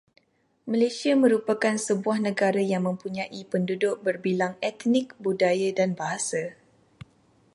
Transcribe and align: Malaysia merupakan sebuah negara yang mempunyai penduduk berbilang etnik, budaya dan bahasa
Malaysia 0.71 1.13
merupakan 1.23 1.75
sebuah 1.87 2.17
negara 2.27 2.57
yang 2.71 2.83
mempunyai 2.89 3.37
penduduk 3.51 3.95
berbilang 4.05 4.53
etnik, 4.69 5.07
budaya 5.25 5.69
dan 5.79 5.89
bahasa 5.99 6.43